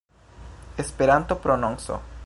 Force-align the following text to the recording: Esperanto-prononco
Esperanto-prononco 0.77 2.01